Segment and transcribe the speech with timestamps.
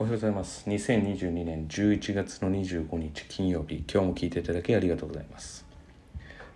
[0.00, 0.64] おはようございます。
[0.66, 5.66] 2022年11月の25日金曜日今日も聞いていただきありがとうございます、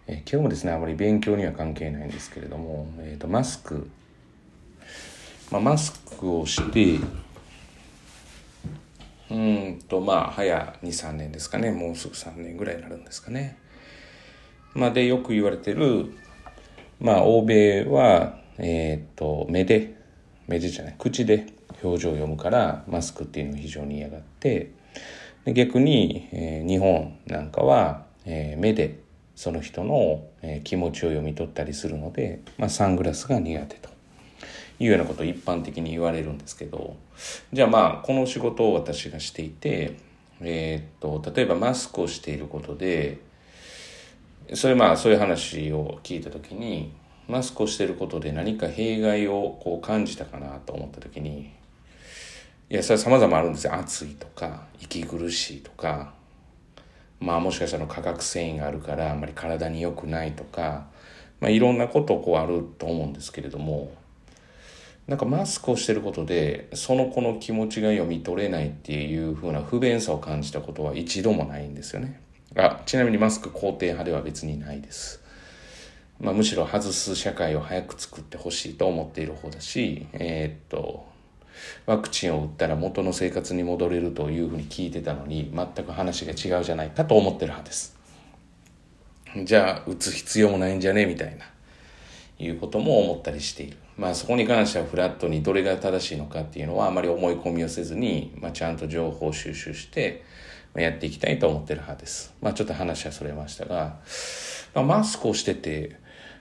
[0.07, 3.87] え今日もですねあまり勉強には関係ないんですけれども、えー、とマスク、
[5.51, 7.05] まあ、マスクをして
[9.31, 11.71] うんとまあ早23年ですかね。
[11.71, 13.59] もうすぐ3年ぐらいになるんですかね。
[14.73, 16.15] まあでよく言われてる
[16.99, 19.99] まあ欧米はえっ、と目で
[20.49, 24.73] 目でじゃない口で表情を読むからマスクっていうのを非常に嫌がって
[25.45, 29.01] で逆に、えー日本なんかは、えー目で
[29.37, 33.95] その人の、えー気持ちを読み取ったりするので、まあ、サングラスが苦手と。
[34.81, 36.97] いうようなことを一般的に言われるんですけど
[37.53, 39.97] じゃあまあこの仕事を私がしていて、
[40.41, 43.21] えーっと例えばマスクをしていることで
[44.53, 46.93] それまあそういう話を聞いた時に
[47.29, 51.53] マスクをしていることで何か弊害をこう感じたかなと思った時に
[52.75, 53.75] いやそれ様々あるんですよ。
[53.77, 56.13] 暑いとか息苦しいとか。
[57.21, 60.89] まあもしかしたら化学繊維があるからあんまり体に良くないとか、
[61.39, 63.95] まあ、いろんなことこうあると思うんですけれども。
[65.07, 72.21] なんかマスクをしてることでその子の気持ちが読み取れないっていう風な不便さを感じたことは一度もないんですよね。
[72.57, 75.23] あちなみにマスク肯定派では別にないです。
[76.19, 81.14] まあ、むしろ外す社会を早く作ってほしいと思っている方だし、えーっと
[81.87, 87.97] ワクチンを打ったら元の生活に戻れるというふうに聞いてたのに全く話が違うじゃないかと思ってる派です。
[89.45, 91.45] じゃあ打つ必要もないんじゃねみたいな
[92.39, 93.77] いうことも思ったりしている。
[93.97, 100.25] まあそこに関してはフラットにどれが正しいのかっていうのはあまり思い込みをせずに、まあ、ちゃんと情報収集して
[100.75, 102.35] やっていきたいと思ってる派です。
[102.41, 104.01] まあちょっと話はそれましたが、
[104.75, 105.97] まあ、マスクをしてて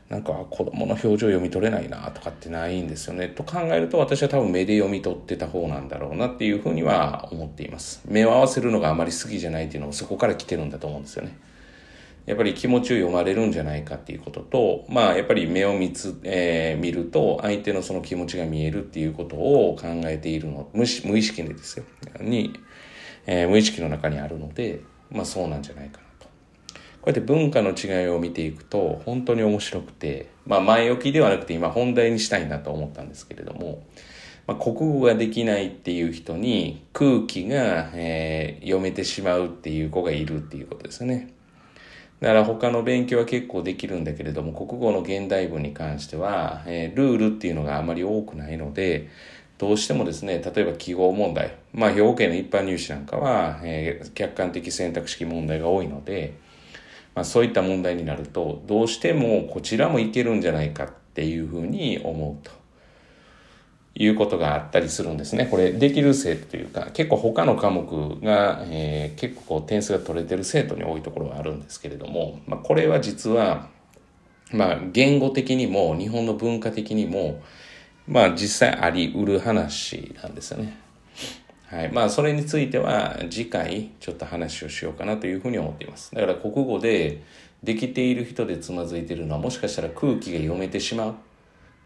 [0.10, 3.30] なんか子供の表情読み取れないなとかってないんですよね。
[3.30, 8.02] と考えると私は多分目で読み取ってた方なんだろうなっていうふうには思っています。
[8.06, 11.38] 目を合わせるのがあまり好きじゃないっていうのもそこから来てるんだと思うんですよね。
[12.26, 21.86] やっぱり気持ちを読まれるんじゃないかっていうこととまあやっぱり目を見つ、えー見ると相手のその気持ちが見えるっていうことを考えているの無し無意識でですよ。
[22.22, 22.54] に、
[23.26, 24.82] えー無意識の中にあるので
[25.12, 26.04] まあそうなんじゃないかな。
[27.04, 33.84] こうやって文化の違いを見ていくと本当に面白くて、まあ前置きではなくて今本題にしたいなと思ったんですけれども、
[34.48, 41.34] まあ、国語ができないっていう人に空気が、えー読めてしまうっていう子がいるっていうことですね。
[42.22, 49.10] だから他の勉強は結構できるんだけれども国語の現代文に関しては、えールールっていうのがあまり多くないので
[49.58, 56.38] どうしてもですね例えば記号問題まあ兵庫県の一般入試なんかは、えー客観的選択式問題が多いので、
[57.16, 62.64] まあ、そういった問題になるとどうしてもこちらもいけるんじゃないかっていうふうに思うと。
[63.96, 65.46] いうことがあったりするんですね。
[65.46, 73.70] これできる生徒というか結構他の科目が、えー結構点数が取れてる生徒に多いところがあるんですけれども、まあ、これは実は、
[74.52, 77.42] まあ、言語的にも日本の文化的にも、
[78.08, 80.83] まあ、実際あり得る話なんですよね。
[81.74, 81.92] はい。
[81.92, 86.14] まあ、それについては次回ちょっと話をしようかなというふうに思っています。
[86.14, 87.24] だから国語で
[87.64, 91.16] できている人でつまずいているのはもしかしたら空気が読めてしまう。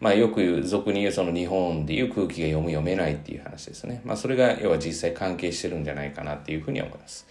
[0.01, 4.01] まあよく言う、俗に言うその日本でいう空気が読む読めないっていう話ですね。
[4.03, 7.25] まあそれが要は実際関係してるんじゃないかなっていうふうに思います。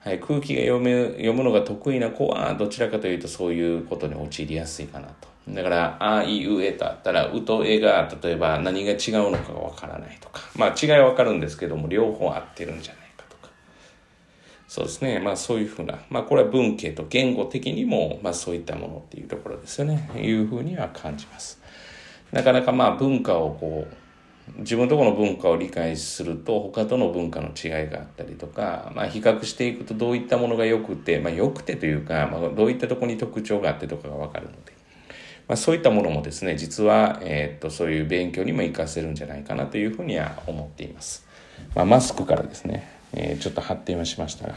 [0.00, 5.35] はい、空気が読む読むのが得意な子はどちらかというとそういうことに陥りやすいかなと。
[5.48, 10.42] だから、あいうえとあったら、うとえが例えば何が違うのかがわからないとか。
[10.56, 13.52] まあ違いはわかるんですけども、両方合ってるんじゃないかとか。
[14.66, 15.20] そうですね。
[15.20, 20.10] まあそういうふうな、まあこれは文系と言語的にも、まあそういったものっていうところですよね。
[20.20, 21.60] いうふうには感じます。
[22.32, 34.75] なかなかまあ文化をこう、自分のところの文化を理解すると他との文化の違いがあったりとか、まあ比較していくとどういったものが良くて、まあ良くてというか、まあどういったところに特徴があってとかがわかるので、
[35.48, 41.26] まあそういったものもですね、実は、えーっと、そういう勉強にも活かせるんじゃないかなというふうには思っています。
[41.74, 44.54] まあマスクからですね、えーちょっと発展はしましたが、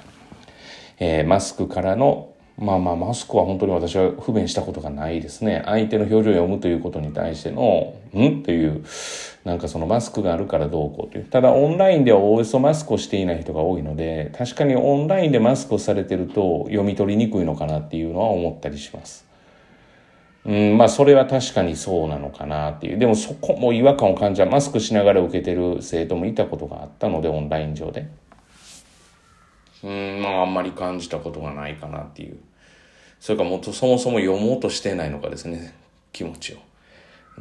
[1.00, 5.62] えーマスクからの、まあまあマスクは本当に私は不便したことがないですね。
[5.66, 8.40] 相手の表情を読むということに対しての、ん？
[8.40, 8.84] っていう、
[9.46, 11.24] なんかそのマスクがあるからどうこうという。
[11.24, 19.29] ただオンラインではおおよそマスクをしていない人が多いので、確かにオンラインでマスクをされてると読み取りにくいのかなっていうのは思ったりします。
[20.46, 22.98] うん、まあそれは確かにそうなのかなっていう。
[22.98, 28.08] でもそこも違和感を感じたマスクしながら受けてる生徒もいたことがあったので、オンライン上で。
[29.84, 32.38] うん、まああんまり感じたことがないかなっていう。
[33.20, 35.74] それかもっとそもそも読もうとしてないのかですね、
[36.14, 36.69] 気持ちを。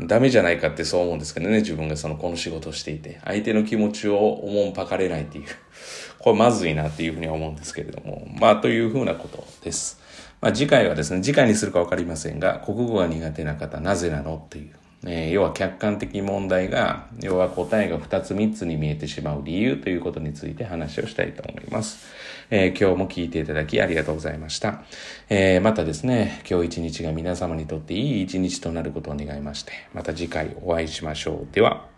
[0.01, 5.45] ダメじゃないかってそう思うんですけどね、自分がその、この仕事をしていて、相手の気持ちをおもんぱかれないっていう、
[6.19, 10.01] これまずいなっていうふうに思うんですけれども、まあ、というふうなことです。
[10.41, 14.71] まあ、次回はですね、次回にするかわかりませんが、国語が苦手な方、なぜなのっていう、
[15.07, 22.07] えー、要は客観的問題が、要は答えが2つ3つに見えてしまう理由ということについて話をしたいと思います。
[22.51, 24.83] えー、今日も聞いていただきありがとうございました。
[25.29, 31.55] えー、またですね、今日一日が皆様にとっていい一日となることを願いまして、また次回お会いしましょう。
[31.55, 31.98] では。